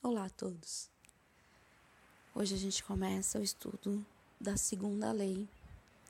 Olá 0.00 0.26
a 0.26 0.30
todos. 0.30 0.88
Hoje 2.32 2.54
a 2.54 2.56
gente 2.56 2.84
começa 2.84 3.40
o 3.40 3.42
estudo 3.42 4.06
da 4.40 4.56
segunda 4.56 5.10
lei, 5.10 5.48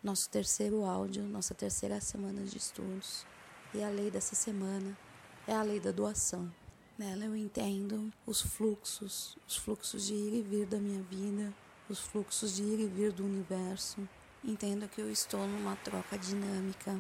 nosso 0.05 0.29
terceiro 0.29 0.85
áudio, 0.85 1.23
nossa 1.23 1.55
terceira 1.55 1.99
semana 1.99 2.45
de 2.45 2.59
estudos. 2.59 3.25
E 3.73 3.83
a 3.83 3.89
lei 3.89 4.11
dessa 4.11 4.35
semana 4.35 4.97
é 5.47 5.55
a 5.55 5.63
lei 5.63 5.81
da 5.81 5.91
doação. 5.91 6.53
Nela 6.99 7.25
eu 7.25 7.35
entendo 7.35 8.13
os 8.27 8.43
fluxos, 8.43 9.39
os 9.49 9.57
fluxos 9.57 10.07
de 10.07 10.13
ir 10.13 10.35
e 10.35 10.43
vir 10.43 10.67
da 10.67 10.79
minha 10.79 11.03
vida, 11.05 11.55
os 11.89 11.99
fluxos 11.99 12.57
de 12.57 12.65
ir 12.65 12.81
e 12.81 12.87
vir 12.87 13.11
do 13.11 13.25
universo. 13.25 14.07
Entendo 14.45 14.87
que 14.87 15.01
eu 15.01 15.11
estou 15.11 15.49
numa 15.49 15.77
troca 15.77 16.19
dinâmica 16.19 16.95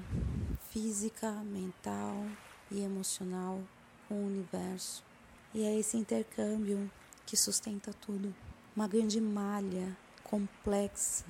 física, 0.70 1.32
mental 1.44 2.14
e 2.70 2.80
emocional 2.80 3.62
com 4.08 4.14
o 4.14 4.26
universo. 4.26 5.07
E 5.54 5.64
é 5.64 5.78
esse 5.78 5.96
intercâmbio 5.96 6.90
que 7.26 7.36
sustenta 7.36 7.92
tudo. 7.92 8.34
Uma 8.76 8.86
grande 8.86 9.20
malha 9.20 9.96
complexa 10.22 11.24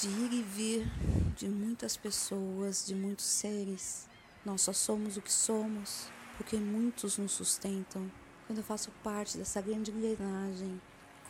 de 0.00 0.08
ir 0.08 0.32
e 0.32 0.42
vir 0.42 0.92
de 1.36 1.48
muitas 1.48 1.96
pessoas, 1.96 2.86
de 2.86 2.94
muitos 2.94 3.26
seres. 3.26 4.08
Nós 4.44 4.62
só 4.62 4.72
somos 4.72 5.16
o 5.16 5.22
que 5.22 5.32
somos 5.32 6.08
porque 6.36 6.56
muitos 6.56 7.18
nos 7.18 7.32
sustentam. 7.32 8.10
Quando 8.46 8.58
eu 8.58 8.64
faço 8.64 8.90
parte 9.04 9.36
dessa 9.36 9.60
grande 9.60 9.90
engrenagem, 9.90 10.80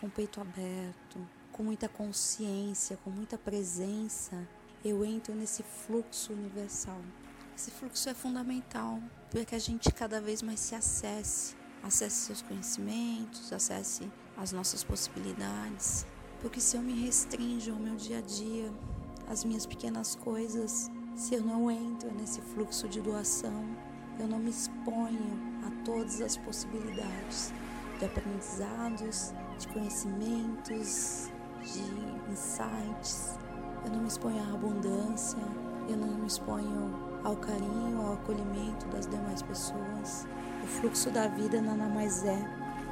com 0.00 0.06
o 0.06 0.10
peito 0.10 0.40
aberto, 0.40 1.18
com 1.50 1.64
muita 1.64 1.88
consciência, 1.88 2.96
com 3.04 3.10
muita 3.10 3.36
presença, 3.36 4.48
eu 4.84 5.04
entro 5.04 5.34
nesse 5.34 5.62
fluxo 5.62 6.32
universal. 6.32 7.00
Esse 7.56 7.70
fluxo 7.70 8.08
é 8.08 8.14
fundamental 8.14 9.02
para 9.30 9.44
que 9.44 9.54
a 9.54 9.58
gente 9.58 9.92
cada 9.92 10.20
vez 10.20 10.40
mais 10.42 10.60
se 10.60 10.74
acesse, 10.74 11.54
acesse 11.82 12.26
seus 12.26 12.42
conhecimentos, 12.42 13.52
acesse 13.52 14.10
as 14.36 14.52
nossas 14.52 14.84
possibilidades. 14.84 16.06
Porque 16.40 16.60
se 16.60 16.76
eu 16.76 16.82
me 16.82 17.04
restringo 17.04 17.72
ao 17.72 17.78
meu 17.78 17.96
dia 17.96 18.18
a 18.18 18.22
dia, 18.22 18.72
às 19.28 19.44
minhas 19.44 19.66
pequenas 19.66 20.14
coisas, 20.14 20.90
se 21.14 21.34
eu 21.34 21.42
não 21.42 21.70
entro 21.70 22.10
nesse 22.14 22.40
fluxo 22.40 22.88
de 22.88 23.00
doação, 23.00 23.64
eu 24.18 24.26
não 24.26 24.38
me 24.38 24.50
exponho 24.50 25.38
a 25.66 25.84
todas 25.84 26.20
as 26.20 26.36
possibilidades 26.36 27.52
de 27.98 28.06
aprendizados, 28.06 29.32
de 29.58 29.68
conhecimentos, 29.68 31.30
de 31.62 32.32
insights. 32.32 33.38
Eu 33.84 33.92
não 33.92 34.00
me 34.00 34.08
exponho 34.08 34.42
à 34.42 34.54
abundância, 34.54 35.38
eu 35.88 35.96
não 35.96 36.08
me 36.18 36.26
exponho 36.26 36.94
ao 37.22 37.36
carinho, 37.36 38.00
ao 38.00 38.14
acolhimento 38.14 38.86
das 38.88 39.06
demais 39.06 39.42
pessoas. 39.42 40.26
O 40.62 40.66
fluxo 40.66 41.10
da 41.10 41.28
vida 41.28 41.60
nada 41.60 41.88
mais 41.88 42.24
é 42.24 42.38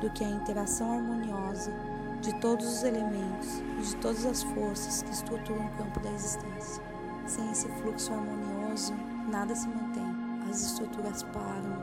do 0.01 0.11
que 0.11 0.25
a 0.25 0.29
interação 0.29 0.93
harmoniosa 0.93 1.73
de 2.21 2.35
todos 2.41 2.67
os 2.67 2.83
elementos 2.83 3.63
e 3.79 3.83
de 3.83 3.97
todas 3.97 4.25
as 4.27 4.43
forças 4.43 5.03
que 5.03 5.11
estruturam 5.11 5.67
o 5.67 5.77
campo 5.77 6.01
da 6.01 6.11
existência. 6.13 6.83
Sem 7.27 7.51
esse 7.51 7.69
fluxo 7.81 8.13
harmonioso, 8.13 8.95
nada 9.31 9.55
se 9.55 9.69
mantém 9.69 10.29
as 10.51 10.63
estruturas 10.63 11.23
param, 11.25 11.77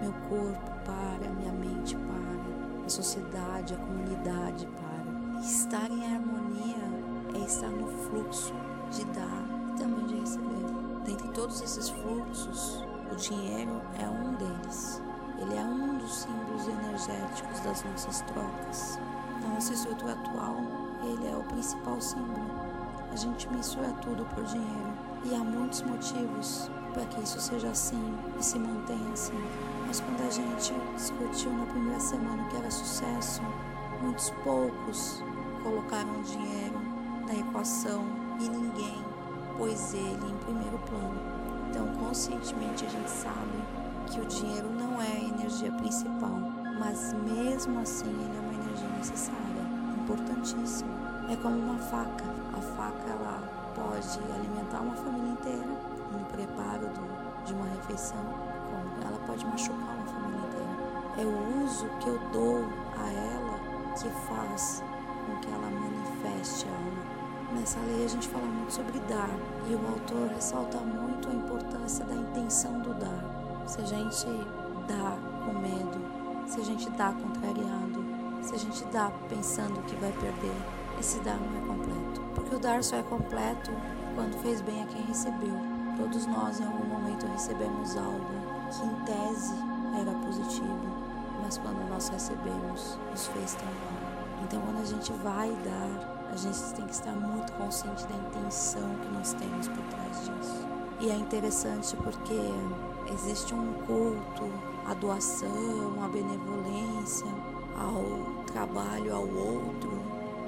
meu 0.00 0.12
corpo 0.28 0.70
para, 0.84 1.28
minha 1.30 1.52
mente 1.52 1.96
para, 1.96 2.84
a 2.84 2.88
sociedade, 2.88 3.74
a 3.74 3.76
comunidade 3.78 4.66
para. 4.66 5.40
Estar 5.40 5.90
em 5.90 6.14
harmonia 6.14 6.76
é 7.34 7.44
estar 7.44 7.68
no 7.68 7.86
fluxo 7.88 8.54
de 8.90 9.04
dar 9.06 9.44
e 9.68 9.78
também 9.78 10.06
de 10.06 10.20
receber. 10.20 10.66
Dentre 11.04 11.28
todos 11.28 11.60
esses 11.62 11.88
fluxos, 11.90 12.84
o 13.10 13.16
dinheiro 13.16 13.82
é 13.98 14.08
um 14.08 14.34
deles. 14.34 15.02
Ele 15.38 15.56
é 15.56 15.62
um 15.62 15.98
dos 15.98 16.14
símbolos 16.14 16.68
energéticos 16.68 17.60
das 17.60 17.84
nossas 17.84 18.20
trocas. 18.22 18.98
Na 19.42 19.48
nossa 19.48 19.72
atual, 19.72 20.56
ele 21.02 21.28
é 21.28 21.36
o 21.36 21.42
principal 21.44 22.00
símbolo. 22.00 22.50
A 23.12 23.16
gente 23.16 23.48
mistura 23.50 23.92
tudo 24.02 24.24
por 24.34 24.44
dinheiro 24.44 24.92
e 25.24 25.34
há 25.34 25.38
muitos 25.38 25.82
motivos 25.82 26.70
para 26.92 27.04
que 27.06 27.20
isso 27.22 27.40
seja 27.40 27.68
assim 27.68 28.18
e 28.38 28.42
se 28.42 28.58
mantenha 28.58 29.12
assim. 29.12 29.38
Mas 29.86 30.00
quando 30.00 30.26
a 30.26 30.30
gente 30.30 30.72
discutiu 30.94 31.52
na 31.52 31.66
primeira 31.66 32.00
semana 32.00 32.42
o 32.42 32.48
que 32.48 32.56
era 32.56 32.70
sucesso, 32.70 33.42
muitos 34.00 34.30
poucos 34.42 35.22
colocaram 35.62 36.22
dinheiro 36.22 36.78
na 37.26 37.34
equação 37.34 38.04
e 38.40 38.48
ninguém 38.48 39.04
pôs 39.56 39.94
ele 39.94 40.30
em 40.30 40.36
primeiro 40.44 40.78
plano. 40.88 41.20
Então, 41.70 41.86
conscientemente, 41.96 42.84
a 42.84 42.88
gente 42.88 43.10
sabe 43.10 43.62
que 44.06 44.20
o 44.20 44.24
dinheiro 44.26 44.68
não 44.70 45.00
é 45.00 45.12
a 45.12 45.20
energia 45.20 45.72
principal, 45.72 46.38
mas 46.78 47.12
mesmo 47.12 47.80
assim 47.80 48.08
ele 48.08 48.36
é 48.36 48.40
uma 48.40 48.54
energia 48.54 48.88
necessária, 48.96 49.62
importantíssima. 50.02 50.90
É 51.30 51.36
como 51.36 51.56
uma 51.56 51.78
faca. 51.78 52.24
A 52.52 52.60
faca 52.60 53.10
ela 53.10 53.42
pode 53.74 54.18
alimentar 54.34 54.80
uma 54.80 54.94
família 54.96 55.32
inteira 55.32 55.66
no 56.12 56.24
preparo 56.26 56.86
do, 56.88 57.44
de 57.44 57.54
uma 57.54 57.66
refeição, 57.76 58.24
como 58.70 59.06
ela 59.06 59.18
pode 59.26 59.46
machucar 59.46 59.96
uma 59.96 60.06
família 60.06 60.46
inteira. 60.46 60.72
É 61.18 61.24
o 61.24 61.64
uso 61.64 61.86
que 62.00 62.08
eu 62.08 62.18
dou 62.32 62.64
a 62.98 63.10
ela 63.10 63.58
que 63.94 64.08
faz 64.26 64.82
com 65.26 65.36
que 65.40 65.48
ela 65.48 65.70
manifeste 65.70 66.66
a 66.66 66.70
alma. 66.70 67.22
Nessa 67.54 67.78
lei 67.80 68.04
a 68.04 68.08
gente 68.08 68.28
fala 68.28 68.44
muito 68.46 68.72
sobre 68.72 68.98
dar 69.00 69.30
e 69.68 69.74
o 69.74 69.88
autor 69.88 70.28
ressalta 70.34 70.78
muito 70.78 71.28
a 71.28 71.34
importância 71.34 72.04
da 72.04 72.14
intenção 72.14 72.80
do 72.80 72.94
dar. 72.94 73.31
Se 73.66 73.80
a 73.80 73.84
gente 73.84 74.26
dá 74.86 75.16
com 75.44 75.58
medo, 75.58 75.98
se 76.46 76.60
a 76.60 76.64
gente 76.64 76.90
dá 76.90 77.12
contrariado, 77.12 78.04
se 78.42 78.54
a 78.54 78.58
gente 78.58 78.84
dá 78.86 79.10
pensando 79.28 79.82
que 79.84 79.94
vai 79.96 80.12
perder, 80.12 80.56
esse 80.98 81.18
dar 81.20 81.36
não 81.36 81.56
é 81.56 81.66
completo. 81.66 82.20
Porque 82.34 82.54
o 82.54 82.58
dar 82.58 82.82
só 82.82 82.96
é 82.96 83.02
completo 83.02 83.70
quando 84.14 84.40
fez 84.42 84.60
bem 84.60 84.82
a 84.82 84.86
quem 84.86 85.02
recebeu. 85.02 85.54
Todos 85.96 86.26
nós 86.26 86.60
em 86.60 86.64
algum 86.64 86.86
momento 86.86 87.26
recebemos 87.26 87.96
algo 87.96 88.26
que 88.70 88.84
em 88.84 89.04
tese 89.04 89.54
era 90.00 90.12
positivo, 90.18 90.80
mas 91.42 91.58
quando 91.58 91.88
nós 91.88 92.08
recebemos, 92.08 92.98
nos 93.10 93.26
fez 93.28 93.54
tão 93.54 93.66
mal. 93.66 94.12
Então 94.44 94.60
quando 94.62 94.82
a 94.82 94.84
gente 94.84 95.12
vai 95.22 95.50
dar, 95.64 96.28
a 96.32 96.36
gente 96.36 96.74
tem 96.74 96.86
que 96.86 96.94
estar 96.94 97.12
muito 97.12 97.52
consciente 97.52 98.06
da 98.06 98.16
intenção 98.16 98.88
que 99.02 99.08
nós 99.12 99.32
temos 99.34 99.68
por 99.68 99.84
trás 99.84 100.20
disso. 100.20 100.66
E 101.00 101.10
é 101.10 101.14
interessante 101.14 101.96
porque 101.96 102.40
existe 103.06 103.54
um 103.54 103.72
culto 103.86 104.50
à 104.86 104.94
doação, 104.94 106.02
à 106.02 106.08
benevolência, 106.08 107.26
ao 107.76 108.44
trabalho 108.46 109.14
ao 109.14 109.22
outro, 109.22 109.90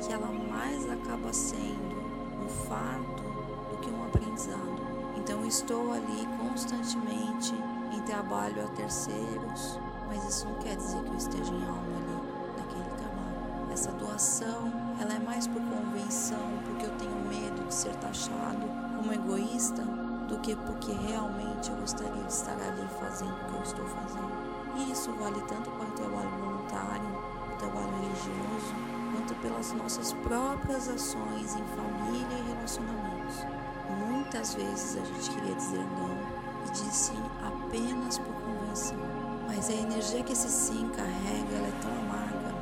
que 0.00 0.12
ela 0.12 0.28
mais 0.28 0.88
acaba 0.90 1.32
sendo 1.32 1.96
um 2.44 2.48
fardo 2.48 3.22
do 3.70 3.76
que 3.80 3.90
um 3.90 4.04
aprendizado. 4.04 4.82
Então 5.16 5.44
estou 5.46 5.92
ali 5.92 6.26
constantemente 6.38 7.54
em 7.92 8.00
trabalho 8.02 8.64
a 8.64 8.68
terceiros, 8.68 9.78
mas 10.08 10.24
isso 10.28 10.46
não 10.46 10.54
quer 10.56 10.76
dizer 10.76 11.02
que 11.02 11.10
eu 11.10 11.16
esteja 11.16 11.52
em 11.52 11.64
alma 11.64 11.96
ali 11.96 12.58
naquele 12.58 12.96
trabalho. 12.96 13.72
Essa 13.72 13.92
doação, 13.92 14.70
ela 15.00 15.14
é 15.14 15.18
mais 15.18 15.46
por 15.46 15.62
convenção, 15.62 16.50
porque 16.66 16.86
eu 16.86 16.90
tenho 16.98 17.16
medo 17.28 17.66
de 17.66 17.74
ser 17.74 17.94
taxado 17.96 18.66
como 18.96 19.12
egoísta, 19.12 19.82
do 20.34 20.40
que 20.40 20.56
porque 20.56 20.92
realmente 20.92 21.70
eu 21.70 21.76
gostaria 21.76 22.22
de 22.24 22.32
estar 22.32 22.52
ali 22.52 22.86
fazendo 23.00 23.32
o 23.32 23.44
que 23.44 23.54
eu 23.54 23.62
estou 23.62 23.86
fazendo. 23.86 24.32
E 24.76 24.90
isso 24.90 25.12
vale 25.12 25.40
tanto 25.42 25.70
para 25.70 25.86
o 25.86 25.92
trabalho 25.92 26.30
voluntário, 26.30 27.08
o 27.52 27.56
trabalho 27.56 27.90
religioso, 28.00 28.74
quanto 29.12 29.34
pelas 29.40 29.72
nossas 29.72 30.12
próprias 30.12 30.88
ações 30.88 31.54
em 31.54 31.64
família 31.76 32.38
e 32.38 32.48
relacionamentos. 32.48 33.46
Muitas 34.08 34.54
vezes 34.54 34.96
a 34.96 35.04
gente 35.04 35.30
queria 35.30 35.54
dizer 35.54 35.78
não 35.78 36.66
e 36.66 36.70
disse 36.70 36.90
sim 36.90 37.22
apenas 37.46 38.18
por 38.18 38.34
convenção. 38.34 38.98
Mas 39.46 39.68
a 39.70 39.72
energia 39.72 40.24
que 40.24 40.32
esse 40.32 40.48
sim 40.48 40.88
carrega 40.88 41.54
é 41.54 41.72
tão 41.80 41.92
amarga 41.92 42.54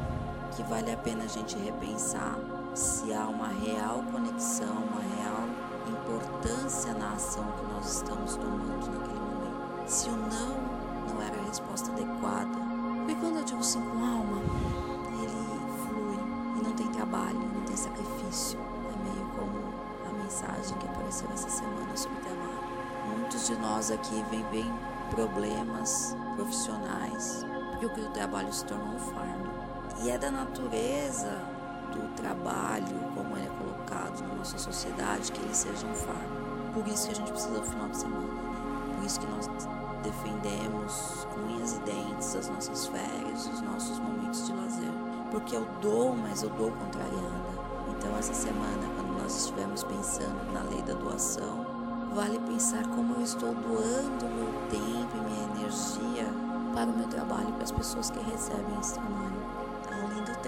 que 0.54 0.62
vale 0.64 0.92
a 0.92 0.96
pena 0.98 1.24
a 1.24 1.28
gente 1.28 1.56
repensar 1.56 2.38
se 2.74 3.14
há 3.14 3.26
uma 3.26 3.48
real 3.48 4.02
conexão, 4.12 4.66
uma 4.66 5.00
real 5.16 5.41
importância 6.16 6.92
na 6.94 7.12
ação 7.12 7.44
que 7.52 7.74
nós 7.74 7.96
estamos 7.96 8.36
tomando 8.36 8.90
naquele 8.90 9.18
momento. 9.18 9.88
Se 9.90 10.08
o 10.08 10.16
não 10.16 11.12
não 11.12 11.22
era 11.22 11.38
a 11.38 11.44
resposta 11.46 11.90
adequada. 11.90 12.62
E 13.08 13.14
quando 13.16 13.38
eu 13.38 13.44
digo 13.44 13.62
sim 13.62 13.80
com 13.80 13.98
alma, 13.98 14.40
ele 15.20 15.60
flui 15.86 16.60
e 16.60 16.62
não 16.62 16.72
tem 16.72 16.86
trabalho, 16.88 17.38
não 17.38 17.62
tem 17.62 17.76
sacrifício 17.76 18.58
mensagem 20.32 20.78
que 20.78 20.86
apareceu 20.86 21.28
essa 21.34 21.50
semana 21.50 21.94
sobre 21.94 22.18
trabalho. 22.20 23.18
Muitos 23.18 23.46
de 23.46 23.54
nós 23.56 23.90
aqui 23.90 24.24
vivem 24.30 24.72
problemas 25.10 26.16
profissionais 26.36 27.44
porque 27.78 28.00
o 28.00 28.10
trabalho 28.10 28.50
se 28.52 28.64
tornou 28.64 28.94
um 28.94 28.98
fardo. 28.98 29.50
E 30.02 30.10
é 30.10 30.16
da 30.16 30.30
natureza 30.30 31.38
do 31.98 32.14
trabalho, 32.16 32.86
como 33.14 33.36
ele 33.36 33.46
é 33.46 33.50
colocado 33.50 34.20
na 34.26 34.34
nossa 34.34 34.58
sociedade, 34.58 35.30
que 35.32 35.40
ele 35.40 35.54
seja 35.54 35.86
um 35.86 35.94
fardo. 35.94 36.42
Por 36.72 36.86
isso 36.88 37.06
que 37.06 37.12
a 37.12 37.16
gente 37.16 37.30
precisa 37.30 37.60
do 37.60 37.66
final 37.66 37.88
de 37.88 37.96
semana, 37.96 38.26
né? 38.26 38.96
Por 38.96 39.04
isso 39.04 39.20
que 39.20 39.26
nós 39.26 39.48
defendemos 40.02 41.26
com 41.32 41.40
unhas 41.40 41.76
e 41.76 41.80
dentes 41.80 42.34
as 42.34 42.48
nossas 42.48 42.86
férias, 42.86 43.46
os 43.46 43.60
nossos 43.60 43.98
momentos 43.98 44.46
de 44.46 44.52
lazer. 44.52 44.92
porque 45.30 45.56
eu 45.56 45.66
dou, 45.80 46.14
mas 46.14 46.42
eu 46.42 46.50
dou 46.50 46.70
contrariando. 46.72 47.62
Então, 47.88 48.14
essa 48.18 48.34
semana, 48.34 48.86
quando 48.96 49.18
nós 49.22 49.34
estivermos 49.34 49.82
pensando 49.82 50.52
na 50.52 50.62
lei 50.62 50.82
da 50.82 50.92
doação, 50.92 51.64
vale 52.14 52.38
pensar 52.40 52.86
como 52.88 53.14
eu 53.14 53.22
estou 53.22 53.54
doando 53.54 54.26
meu 54.26 54.52
tempo 54.68 55.16
e 55.16 55.20
minha 55.20 55.44
energia 55.56 56.26
para 56.74 56.90
o 56.90 56.96
meu 56.96 57.08
trabalho 57.08 57.48
e 57.48 57.52
para 57.52 57.64
as 57.64 57.72
pessoas 57.72 58.10
que 58.10 58.18
recebem 58.30 58.78
esse 58.80 58.94
trabalho. 58.94 59.41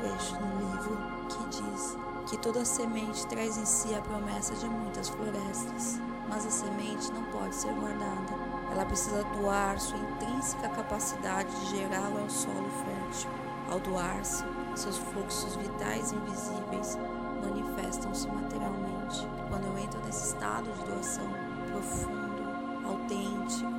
Trecho 0.04 0.36
no 0.38 0.58
livro 0.58 0.98
que 1.30 1.48
diz 1.48 1.96
que 2.26 2.36
toda 2.36 2.62
semente 2.62 3.26
traz 3.26 3.56
em 3.56 3.64
si 3.64 3.94
a 3.94 4.02
promessa 4.02 4.54
de 4.54 4.66
muitas 4.66 5.08
florestas, 5.08 5.98
mas 6.28 6.44
a 6.44 6.50
semente 6.50 7.10
não 7.10 7.22
pode 7.32 7.54
ser 7.54 7.72
guardada. 7.72 8.34
Ela 8.70 8.84
precisa 8.84 9.24
doar 9.40 9.80
sua 9.80 9.96
intrínseca 9.96 10.68
capacidade 10.68 11.48
de 11.58 11.78
gerá-la 11.78 12.20
ao 12.20 12.28
solo 12.28 12.68
fértil. 12.84 13.30
Ao 13.70 13.80
doar-se, 13.80 14.44
seus 14.74 14.98
fluxos 14.98 15.56
vitais 15.56 16.12
invisíveis 16.12 16.98
manifestam-se 17.42 18.28
materialmente. 18.28 19.26
Quando 19.48 19.64
eu 19.68 19.78
entro 19.78 19.98
nesse 20.04 20.34
estado 20.34 20.70
de 20.70 20.84
doação 20.84 21.30
profundo, 21.70 22.44
autêntico, 22.84 23.70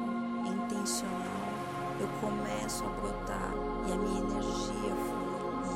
intencional, 0.43 1.45
eu 1.99 2.07
começo 2.19 2.83
a 2.83 2.89
brotar 2.99 3.51
e 3.87 3.93
a 3.93 3.95
minha 3.95 4.21
energia 4.21 4.95
flui. 5.05 5.14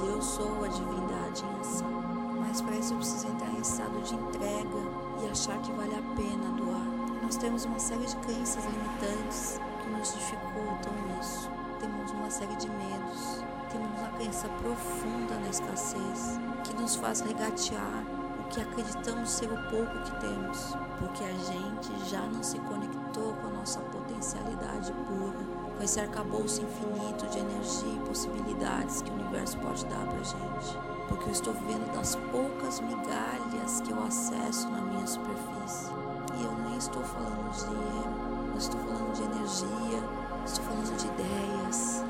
E 0.01 0.07
eu 0.07 0.21
sou 0.21 0.63
a 0.63 0.67
divindade 0.67 1.43
em 1.43 1.59
ação. 1.59 2.09
Mas 2.39 2.61
para 2.61 2.75
isso 2.75 2.93
eu 2.93 2.97
preciso 2.97 3.27
entrar 3.27 3.49
em 3.49 3.61
estado 3.61 4.01
de 4.01 4.15
entrega 4.15 4.79
e 5.21 5.29
achar 5.29 5.57
que 5.59 5.71
vale 5.73 5.93
a 5.93 6.15
pena 6.15 6.49
doar. 6.57 7.21
nós 7.21 7.37
temos 7.37 7.65
uma 7.65 7.77
série 7.77 8.05
de 8.05 8.15
crenças 8.17 8.63
limitantes 8.65 9.59
que 9.83 9.89
nos 9.89 10.13
dificultam 10.13 10.93
isso. 11.21 11.49
Temos 11.79 12.11
uma 12.11 12.29
série 12.29 12.55
de 12.55 12.67
medos, 12.69 13.43
temos 13.71 13.89
uma 13.99 14.09
crença 14.17 14.49
profunda 14.61 15.35
na 15.41 15.49
escassez 15.49 16.39
que 16.63 16.73
nos 16.73 16.95
faz 16.95 17.21
regatear 17.21 18.03
o 18.39 18.49
que 18.49 18.61
acreditamos 18.61 19.29
ser 19.29 19.51
o 19.51 19.69
pouco 19.69 19.99
que 20.03 20.19
temos, 20.19 20.75
porque 20.97 21.23
a 21.23 21.33
gente 21.33 22.09
já 22.09 22.21
não 22.21 22.41
se 22.41 22.57
conectou 22.59 23.33
com 23.33 23.47
a 23.47 23.51
nossa 23.51 23.79
potencialidade 23.79 24.91
pura, 24.91 25.68
com 25.79 25.85
esse 25.85 25.97
arcabouço 25.97 26.61
infinito 26.61 27.25
de 27.27 27.39
energia 27.39 27.93
e 27.93 28.05
possibilidades 28.05 29.01
que 29.01 29.09
o 29.11 29.13
universo 29.13 29.57
pode 29.59 29.85
dar 29.85 30.05
pra 30.07 30.21
gente. 30.21 30.77
Porque 31.07 31.29
eu 31.29 31.31
estou 31.31 31.53
vivendo 31.53 31.89
das 31.95 32.17
poucas 32.33 32.81
migalhas 32.81 33.79
que 33.79 33.91
eu 33.91 34.03
acesso 34.03 34.69
na 34.69 34.81
minha 34.81 35.07
superfície. 35.07 35.89
E 36.37 36.43
eu 36.43 36.51
nem 36.67 36.77
estou 36.77 37.01
falando 37.01 37.49
de 37.53 38.51
eu 38.51 38.57
estou 38.57 38.81
falando 38.81 39.13
de 39.13 39.23
energia, 39.23 40.03
estou 40.45 40.65
falando 40.65 40.97
de 40.97 41.07
ideias, 41.07 42.03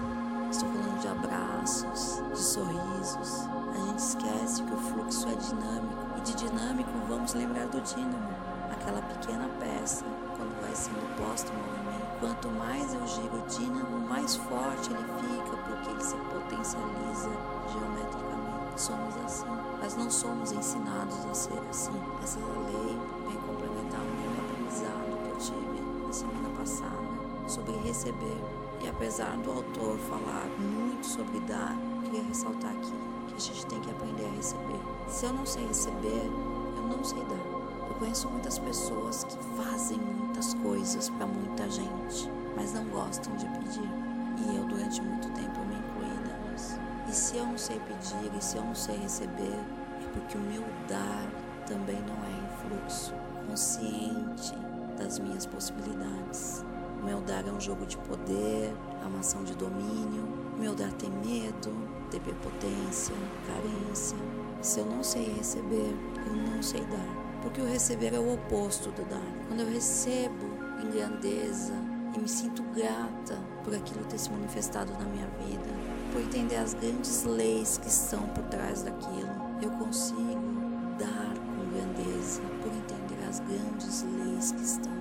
Estou 0.50 0.68
falando 0.68 1.00
de 1.00 1.08
abraços, 1.08 2.24
de 2.34 2.40
sorrisos. 2.40 3.48
A 3.72 3.86
gente 3.86 4.00
esquece 4.00 4.64
que 4.64 4.74
o 4.74 4.78
fluxo 4.78 5.28
é 5.30 5.36
dinâmico. 5.36 6.18
E 6.18 6.22
de 6.22 6.34
dinâmico 6.34 6.90
vamos 7.08 7.36
lembrar 7.36 7.68
do 7.68 7.80
dínamo, 7.82 8.34
aquela 8.72 9.00
pequena 9.04 9.48
peça, 9.60 10.04
quando 10.36 10.60
vai 10.60 10.74
sendo 10.74 11.06
posto 11.18 11.52
em 11.54 11.56
movimento. 11.56 11.89
Quanto 12.20 12.50
mais 12.50 12.94
eu 12.94 13.08
giro 13.08 13.38
o 13.38 13.48
dínamo, 13.48 14.00
mais 14.08 14.36
forte 14.36 14.92
ele 14.92 15.06
fica, 15.20 15.58
porque 15.58 15.90
ele 15.90 16.04
se 16.04 16.16
potencializa 16.16 17.30
geometricamente. 17.72 18.82
Somos 18.82 19.16
assim, 19.26 19.46
mas 19.80 19.96
não 19.96 20.10
somos 20.10 20.52
ensinados 20.52 21.26
a 21.26 21.34
ser 21.34 21.60
assim. 21.70 21.94
Essa 22.22 22.40
lei 22.40 22.98
vem 23.28 23.38
complementar 23.48 24.02
um 24.02 24.52
aprendizado 24.52 25.24
que 25.24 25.30
eu 25.30 25.38
tive 25.38 26.06
na 26.06 26.14
semana 26.14 26.50
passada 26.58 26.98
sobre 27.48 27.78
receber 27.78 28.38
e 28.82 28.88
apesar 28.88 29.36
do 29.38 29.52
autor 29.52 29.98
falar 29.98 30.48
muito 30.58 31.06
sobre 31.06 31.40
dar, 31.42 31.76
queria 32.04 32.24
ressaltar 32.24 32.72
aqui 32.72 32.94
que 33.28 33.36
a 33.36 33.40
gente 33.40 33.66
tem 33.66 33.80
que 33.82 33.92
aprender 33.92 34.26
a 34.26 34.36
receber. 34.36 34.80
Se 35.08 35.26
eu 35.26 35.34
não 35.34 35.46
sei 35.46 35.66
receber, 35.68 36.30
eu 36.78 36.84
não 36.84 37.04
sei 37.04 37.20
dar. 37.26 37.59
Eu 37.90 37.96
conheço 37.96 38.30
muitas 38.30 38.60
pessoas 38.60 39.24
que 39.24 39.38
fazem 39.58 39.98
muitas 39.98 40.54
coisas 40.54 41.10
para 41.10 41.26
muita 41.26 41.70
gente, 41.70 42.32
mas 42.56 42.74
não 42.74 42.86
gostam 42.86 43.36
de 43.36 43.46
pedir. 43.46 43.90
E 44.38 44.56
eu, 44.56 44.64
durante 44.66 45.02
muito 45.02 45.28
tempo, 45.34 45.60
me 45.66 45.76
incluí 45.76 46.52
nisso. 46.52 46.78
E 47.08 47.12
se 47.12 47.38
eu 47.38 47.46
não 47.46 47.58
sei 47.58 47.80
pedir 47.80 48.32
e 48.38 48.44
se 48.44 48.58
eu 48.58 48.64
não 48.64 48.76
sei 48.76 48.96
receber, 48.98 49.60
é 50.02 50.08
porque 50.14 50.38
o 50.38 50.42
meu 50.42 50.64
dar 50.88 51.28
também 51.66 52.00
não 52.02 52.16
é 52.16 52.78
influxo, 52.78 53.14
consciente 53.48 54.56
das 54.98 55.18
minhas 55.20 55.46
possibilidades. 55.46 56.64
O 57.02 57.06
meu 57.06 57.22
dar 57.22 57.48
é 57.48 57.52
um 57.52 57.60
jogo 57.60 57.86
de 57.86 57.98
poder, 57.98 58.74
é 59.02 59.06
uma 59.06 59.20
ação 59.20 59.44
de 59.44 59.56
domínio. 59.56 60.26
O 60.56 60.60
meu 60.60 60.76
dar 60.76 60.92
tem 60.94 61.10
medo, 61.10 61.72
tem 62.12 62.20
prepotência, 62.20 63.16
carência. 63.48 64.18
Se 64.62 64.80
eu 64.80 64.86
não 64.86 65.02
sei 65.04 65.34
receber, 65.34 65.96
eu 66.28 66.34
não 66.34 66.62
sei 66.62 66.82
dar. 66.82 67.29
Porque 67.42 67.62
o 67.62 67.66
receber 67.66 68.14
é 68.14 68.20
o 68.20 68.34
oposto 68.34 68.92
do 68.92 69.04
dar. 69.10 69.22
Quando 69.48 69.62
eu 69.62 69.72
recebo 69.72 70.46
em 70.84 70.90
grandeza 70.92 71.74
e 72.16 72.20
me 72.20 72.28
sinto 72.28 72.64
grata 72.74 73.38
por 73.64 73.74
aquilo 73.74 74.04
ter 74.06 74.18
se 74.18 74.30
manifestado 74.32 74.92
na 74.94 75.06
minha 75.06 75.28
vida, 75.46 75.70
por 76.12 76.22
entender 76.22 76.58
as 76.58 76.74
grandes 76.74 77.24
leis 77.24 77.78
que 77.78 77.88
estão 77.88 78.28
por 78.30 78.44
trás 78.46 78.82
daquilo, 78.84 79.30
eu 79.62 79.70
consigo 79.72 80.40
dar 80.98 81.34
com 81.36 81.70
grandeza, 81.72 82.42
por 82.62 82.72
entender 82.72 83.28
as 83.28 83.40
grandes 83.40 84.04
leis 84.04 84.52
que 84.52 84.64
estão 84.64 85.00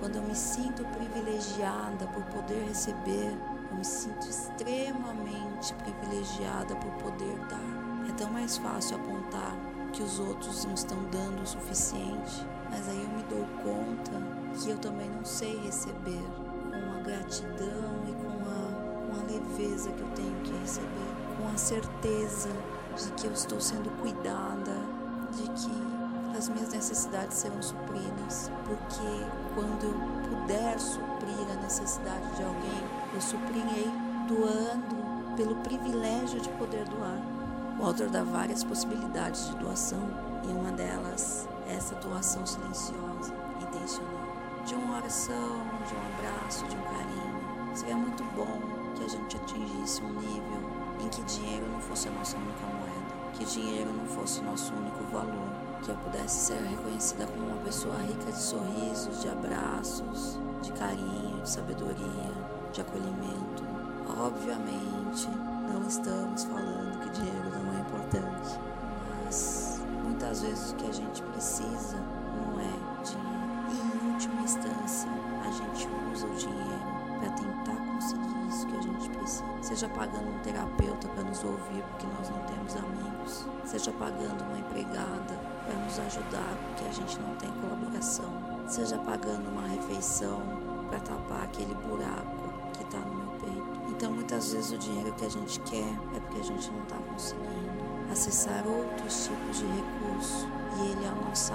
quando 0.00 0.16
eu 0.16 0.22
me 0.22 0.34
sinto 0.34 0.84
privilegiada 0.84 2.06
por 2.06 2.22
poder 2.24 2.64
receber, 2.68 3.36
eu 3.70 3.76
me 3.76 3.84
sinto 3.84 4.28
extremamente 4.28 5.74
privilegiada 5.74 6.74
por 6.76 6.92
poder 7.02 7.36
dar. 7.50 8.08
É 8.08 8.12
tão 8.12 8.30
mais 8.30 8.56
fácil 8.58 8.96
apontar 8.96 9.54
que 9.92 10.02
os 10.02 10.18
outros 10.18 10.64
não 10.64 10.74
estão 10.74 10.98
dando 11.10 11.42
o 11.42 11.46
suficiente, 11.46 12.46
mas 12.70 12.88
aí 12.88 13.02
eu 13.02 13.08
me 13.08 13.22
dou 13.24 13.46
conta 13.62 14.12
que 14.58 14.70
eu 14.70 14.78
também 14.78 15.08
não 15.10 15.24
sei 15.24 15.58
receber 15.60 16.22
com 16.70 16.98
a 16.98 17.02
gratidão 17.02 18.02
e 18.06 18.12
com 18.12 18.38
a, 18.50 19.06
com 19.06 19.20
a 19.20 19.24
leveza 19.32 19.90
que 19.92 20.00
eu 20.00 20.08
tenho 20.10 20.40
que 20.42 20.52
receber, 20.58 21.10
com 21.36 21.48
a 21.48 21.56
certeza 21.56 22.50
de 22.96 23.12
que 23.12 23.26
eu 23.26 23.32
estou 23.32 23.60
sendo 23.60 23.90
cuidada, 24.00 24.76
de 25.32 25.42
que 25.50 26.36
as 26.36 26.48
minhas 26.48 26.72
necessidades 26.72 27.36
serão 27.36 27.60
supridas, 27.62 28.50
porque 28.64 29.24
quando 29.54 29.84
eu 29.84 30.38
puder 30.38 30.78
suprir 30.78 31.50
a 31.52 31.62
necessidade 31.62 32.36
de 32.36 32.42
alguém, 32.42 32.82
eu 33.14 33.20
suprirei 33.20 33.90
doando 34.28 35.36
pelo 35.36 35.56
privilégio 35.56 36.40
de 36.40 36.48
poder 36.50 36.84
doar. 36.84 37.37
O 37.80 37.86
autor 37.86 38.08
dá 38.08 38.24
várias 38.24 38.64
possibilidades 38.64 39.50
de 39.50 39.56
doação 39.58 40.02
e 40.42 40.48
uma 40.48 40.72
delas 40.72 41.48
é 41.68 41.76
essa 41.76 41.94
doação 41.96 42.44
silenciosa, 42.44 43.32
intencional, 43.62 44.64
de 44.66 44.74
uma 44.74 44.96
oração, 44.96 45.60
de 45.86 45.94
um 45.94 46.06
abraço, 46.12 46.66
de 46.66 46.74
um 46.74 46.82
carinho. 46.82 47.76
Seria 47.76 47.96
muito 47.96 48.24
bom 48.34 48.60
que 48.96 49.04
a 49.04 49.08
gente 49.08 49.36
atingisse 49.36 50.02
um 50.02 50.12
nível 50.12 50.60
em 51.00 51.08
que 51.08 51.22
dinheiro 51.22 51.68
não 51.70 51.80
fosse 51.80 52.08
a 52.08 52.10
nossa 52.10 52.36
única 52.36 52.66
moeda, 52.66 53.32
que 53.34 53.44
dinheiro 53.44 53.92
não 53.92 54.06
fosse 54.06 54.42
nosso 54.42 54.74
único 54.74 55.04
valor, 55.12 55.48
que 55.80 55.90
eu 55.90 55.96
pudesse 55.98 56.46
ser 56.46 56.60
reconhecida 56.60 57.28
como 57.28 57.46
uma 57.46 57.62
pessoa 57.62 57.94
rica 57.98 58.32
de 58.32 58.42
sorrisos, 58.42 59.22
de 59.22 59.28
abraços, 59.28 60.36
de 60.62 60.72
carinho, 60.72 61.40
de 61.42 61.48
sabedoria, 61.48 62.32
de 62.72 62.80
acolhimento. 62.80 63.87
Obviamente, 64.16 65.28
não 65.70 65.86
estamos 65.86 66.44
falando 66.44 66.98
que 67.00 67.10
dinheiro 67.10 67.50
não 67.50 67.76
é 67.76 67.80
importante, 67.80 68.58
mas 69.24 69.80
muitas 70.02 70.42
vezes 70.42 70.72
o 70.72 70.76
que 70.76 70.88
a 70.88 70.92
gente 70.92 71.22
precisa 71.22 71.96
não 71.96 72.58
é 72.58 73.02
dinheiro. 73.04 73.38
E 73.70 74.06
em 74.06 74.12
última 74.12 74.40
instância, 74.40 75.10
a 75.46 75.50
gente 75.50 75.88
usa 76.12 76.26
o 76.26 76.34
dinheiro 76.34 76.98
para 77.20 77.30
tentar 77.30 77.76
conseguir 77.92 78.48
isso 78.48 78.66
que 78.66 78.76
a 78.76 78.80
gente 78.80 79.10
precisa. 79.10 79.44
Seja 79.60 79.88
pagando 79.90 80.30
um 80.30 80.38
terapeuta 80.40 81.08
para 81.08 81.24
nos 81.24 81.44
ouvir 81.44 81.82
porque 81.90 82.06
nós 82.06 82.30
não 82.30 82.40
temos 82.44 82.76
amigos, 82.76 83.46
seja 83.66 83.92
pagando 83.92 84.42
uma 84.44 84.58
empregada 84.58 85.38
para 85.64 85.74
nos 85.74 85.98
ajudar, 85.98 86.56
porque 86.68 86.88
a 86.88 86.92
gente 86.92 87.20
não 87.20 87.34
tem 87.36 87.50
colaboração. 87.60 88.32
Seja 88.66 88.98
pagando 88.98 89.48
uma 89.50 89.68
refeição 89.68 90.40
para 90.88 90.98
tapar 91.00 91.44
aquele 91.44 91.74
buraco 91.74 92.47
muitas 94.28 94.52
vezes, 94.52 94.72
o 94.72 94.76
dinheiro 94.76 95.10
que 95.14 95.24
a 95.24 95.30
gente 95.30 95.58
quer 95.60 95.88
é 96.14 96.20
porque 96.20 96.40
a 96.40 96.44
gente 96.44 96.70
não 96.70 96.82
está 96.82 96.96
conseguindo 96.96 98.12
acessar 98.12 98.62
outros 98.66 99.24
tipos 99.26 99.58
de 99.58 99.64
recurso 99.64 100.46
e 100.76 100.90
ele 100.90 101.04
é 101.06 101.08
a 101.08 101.14
nossa 101.14 101.54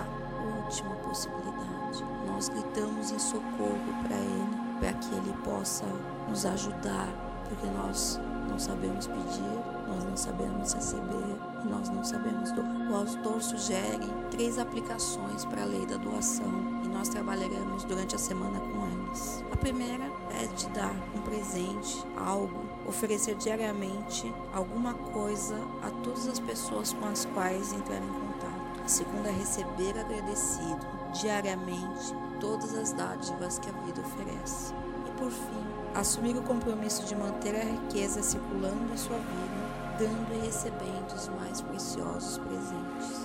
última 0.58 0.96
possibilidade. 0.96 2.04
Nós 2.26 2.50
gritamos 2.50 3.12
em 3.12 3.20
socorro 3.20 3.78
para 4.08 4.16
ele, 4.16 4.58
para 4.80 4.94
que 4.94 5.14
ele 5.14 5.34
possa 5.44 5.86
nos 6.28 6.48
ajudar, 6.48 7.08
porque 7.48 7.68
nós 7.68 8.20
não 8.50 8.58
sabemos 8.58 9.06
pedir, 9.06 9.88
nós 9.88 10.04
não 10.06 10.18
sabemos 10.18 10.74
receber 10.74 11.38
e 11.64 11.68
nós 11.70 11.90
não 11.90 12.04
sabemos 12.04 12.52
doar. 12.54 12.90
O 12.90 12.96
autor 12.96 13.40
sugere 13.40 14.08
três 14.32 14.58
aplicações 14.58 15.46
para 15.46 15.62
a 15.62 15.66
lei 15.66 15.86
da 15.86 15.98
doação 15.98 16.52
e 16.84 16.88
nós 16.88 17.08
trabalharemos 17.08 17.84
durante 17.84 18.16
a 18.16 18.20
semana 18.20 18.60
com 18.60 19.03
A 19.52 19.56
primeira 19.56 20.06
é 20.32 20.48
de 20.48 20.68
dar 20.70 20.96
um 21.16 21.22
presente, 21.22 22.04
algo 22.18 22.66
oferecer 22.88 23.36
diariamente 23.36 24.34
alguma 24.52 24.96
coisa 24.96 25.56
a 25.84 25.92
todas 26.04 26.28
as 26.28 26.40
pessoas 26.40 26.94
com 26.94 27.06
as 27.06 27.24
quais 27.26 27.74
entrar 27.74 27.98
em 27.98 28.08
contato. 28.08 28.84
A 28.84 28.88
segunda 28.88 29.30
é 29.30 29.32
receber 29.32 30.00
agradecido 30.00 30.80
diariamente 31.22 32.16
todas 32.40 32.74
as 32.74 32.92
dádivas 32.94 33.60
que 33.60 33.70
a 33.70 33.74
vida 33.84 34.02
oferece. 34.02 34.74
E 35.08 35.12
por 35.12 35.30
fim, 35.30 35.64
assumir 35.94 36.36
o 36.36 36.42
compromisso 36.42 37.06
de 37.06 37.16
manter 37.16 37.56
a 37.56 37.64
riqueza 37.64 38.24
circulando 38.24 38.92
em 38.92 38.98
sua 38.98 39.18
vida, 39.18 40.00
dando 40.00 40.34
e 40.34 40.46
recebendo 40.46 41.14
os 41.16 41.30
mais 41.30 41.62
preciosos 41.62 42.40
presentes. 42.40 43.22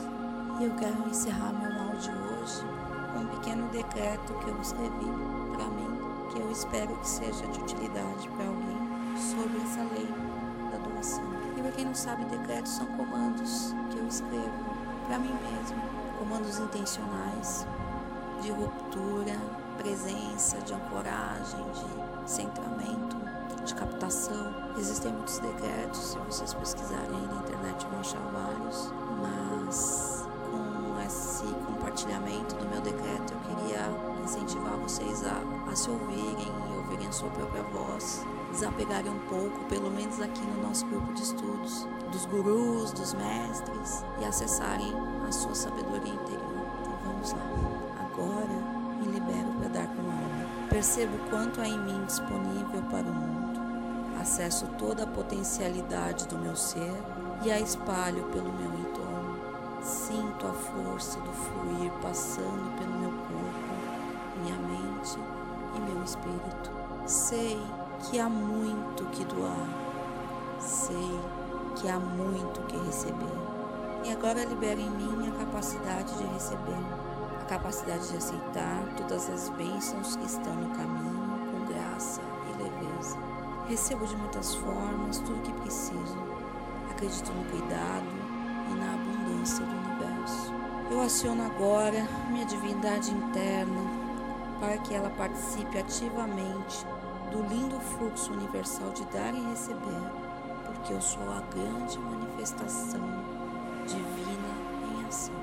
E 0.61 0.65
eu 0.65 0.75
quero 0.77 1.09
encerrar 1.09 1.53
meu 1.55 1.89
áudio 1.89 2.13
hoje 2.13 2.63
com 3.15 3.21
um 3.21 3.27
pequeno 3.27 3.69
decreto 3.71 4.35
que 4.35 4.51
eu 4.51 4.61
escrevi 4.61 5.38
mim, 5.67 6.01
que 6.31 6.41
eu 6.41 6.51
espero 6.51 6.95
que 6.97 7.09
seja 7.09 7.47
de 7.47 7.61
utilidade 7.61 8.29
para 8.31 8.47
alguém 8.47 8.79
sobre 9.17 9.59
essa 9.63 9.83
lei 9.95 10.09
da 10.71 10.79
doação. 10.79 11.25
E 11.57 11.61
para 11.61 11.73
quem 11.73 11.85
não 11.85 11.95
sabe, 11.95 12.25
decretos 12.27 12.73
são 12.73 12.87
comandos 12.87 13.75
que 13.91 13.99
eu 13.99 14.07
escrevo 14.07 14.79
para 15.07 15.19
mim 15.19 15.33
mesmo, 15.33 15.83
comandos 16.19 16.59
intencionais 16.59 17.67
de 18.43 18.51
ruptura, 18.51 19.37
presença, 19.79 20.59
de 20.59 20.75
ancoragem, 20.75 21.65
de 21.73 22.31
centramento, 22.31 23.17
de 23.65 23.75
captação. 23.75 24.53
Existem 24.77 25.13
muitos 25.13 25.39
decretos, 25.39 25.99
se 25.99 26.19
vocês 26.19 26.53
pesquisarem 26.55 27.17
aí 27.17 27.27
na 27.27 27.41
internet 27.41 27.87
vão 27.91 28.01
achar 28.01 28.21
vários, 28.21 28.93
mas 29.21 30.27
com 30.51 31.01
esse 31.07 31.47
compartilhamento 31.65 32.55
do 32.57 32.69
meu 32.69 32.81
decreto 32.83 33.38
incentivar 34.29 34.77
vocês 34.77 35.25
a, 35.25 35.71
a 35.71 35.75
se 35.75 35.89
ouvirem 35.89 36.53
e 36.71 36.77
ouvirem 36.77 37.07
a 37.07 37.13
sua 37.13 37.31
própria 37.31 37.63
voz, 37.63 38.25
desapegarem 38.53 39.11
um 39.11 39.19
pouco, 39.21 39.65
pelo 39.69 39.91
menos 39.91 40.21
aqui 40.21 40.43
no 40.43 40.63
nosso 40.69 40.85
grupo 40.87 41.15
de 41.15 41.23
estudos, 41.23 41.89
dos 42.13 42.27
gurus, 42.27 42.93
dos 42.93 43.15
mestres 43.15 44.05
e 44.21 44.25
acessarem 44.25 44.93
a 45.27 45.33
sua 45.33 45.55
sabedoria 45.55 46.13
interior. 46.13 46.67
Então 46.83 46.99
vamos 47.05 47.33
lá. 47.33 47.39
Agora 48.01 48.79
me 49.01 49.07
libero 49.13 49.49
para 49.59 49.69
dar 49.69 49.87
com 49.87 50.03
alma. 50.03 50.69
Percebo 50.69 51.17
quanto 51.31 51.61
há 51.63 51.67
em 51.67 51.79
mim 51.79 52.05
disponível 52.05 52.83
para 52.91 53.07
o 53.07 53.15
mundo. 53.15 53.61
Acesso 54.21 54.67
toda 54.79 55.05
a 55.05 55.07
potencialidade 55.07 56.27
do 56.29 56.37
meu 56.37 56.55
ser 56.55 56.93
e 57.43 57.51
a 57.51 57.59
espalho 57.59 58.25
pelo 58.25 58.53
meu 58.53 58.71
entorno. 58.81 59.39
Sinto 59.83 60.47
a 60.47 60.53
força 60.53 61.19
do 61.21 61.33
fluir 61.33 61.91
passando 62.03 62.79
pelo 62.79 62.99
meu 62.99 63.11
corpo, 63.11 63.78
minha 64.39 64.57
mente 64.57 65.19
e 65.75 65.81
meu 65.81 66.03
espírito. 66.03 66.71
Sei 67.07 67.61
que 68.05 68.19
há 68.19 68.29
muito 68.29 69.05
que 69.07 69.25
doar. 69.25 69.69
Sei 70.61 71.21
que 71.77 71.89
há 71.89 71.99
muito 71.99 72.61
que 72.67 72.77
receber. 72.79 73.39
E 74.05 74.13
agora 74.13 74.45
libero 74.45 74.81
em 74.81 74.91
mim 74.91 75.29
a 75.29 75.45
capacidade 75.45 76.17
de 76.17 76.25
receber, 76.25 76.85
a 77.41 77.45
capacidade 77.45 78.09
de 78.09 78.17
aceitar 78.17 78.83
todas 78.97 79.29
as 79.29 79.49
bênçãos 79.51 80.17
que 80.17 80.27
estão 80.27 80.55
no 80.55 80.71
caminho 80.77 81.39
com 81.51 81.73
graça 81.73 82.21
e 82.49 82.63
leveza. 82.63 83.17
Recebo 83.69 84.07
de 84.07 84.17
muitas 84.17 84.55
formas 84.55 85.19
tudo 85.19 85.39
o 85.39 85.43
que 85.43 85.53
preciso. 85.53 86.17
Acredito 86.91 87.31
no 87.33 87.45
cuidado 87.51 88.07
e 88.71 88.75
na 88.75 88.95
abundância 88.95 89.65
do 89.65 89.77
universo. 89.77 90.53
Eu 90.91 91.03
aciono 91.03 91.45
agora 91.45 92.09
minha 92.31 92.47
divindade 92.47 93.11
interna 93.11 94.08
para 94.61 94.79
que 94.79 94.95
ela 94.95 95.11
participe 95.11 95.79
ativamente 95.79 96.85
do 97.31 97.43
lindo 97.43 97.79
fluxo 97.81 98.33
universal 98.33 98.91
de 98.91 99.05
dar 99.07 99.35
e 99.35 99.41
receber, 99.51 100.13
porque 100.65 100.93
eu 100.93 101.01
sou 101.01 101.23
a 101.31 101.43
grande 101.55 101.99
manifestação 101.99 103.01
divina 103.87 104.49
em 104.91 105.07
ação. 105.07 105.35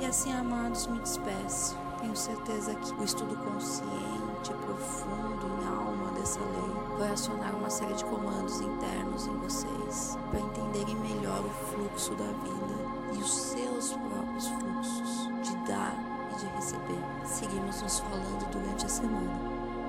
E 0.00 0.06
assim, 0.06 0.32
amados, 0.32 0.86
me 0.86 0.98
despeço. 1.00 1.76
Tenho 2.00 2.16
certeza 2.16 2.74
que 2.74 2.94
o 2.94 3.04
estudo 3.04 3.36
consciente, 3.44 4.54
profundo, 4.64 5.46
em 5.62 5.66
alma 5.66 6.10
dessa 6.12 6.40
lei 6.40 6.98
vai 6.98 7.10
acionar 7.10 7.54
uma 7.54 7.68
série 7.68 7.94
de 7.94 8.04
comandos 8.06 8.60
internos 8.60 9.26
em 9.26 9.36
vocês 9.36 10.18
para 10.30 10.40
entenderem 10.40 10.96
melhor 10.96 11.40
o 11.44 11.50
fluxo 11.50 12.14
da 12.14 12.24
vida 12.24 13.14
e 13.14 13.18
os 13.18 13.30
seus 13.30 13.92
próprios 13.92 14.48
fluxos 14.48 15.29
receber. 16.70 16.98
Seguimos 17.24 17.82
nos 17.82 18.00
falando 18.00 18.46
durante 18.52 18.86
a 18.86 18.88
semana. 18.88 19.59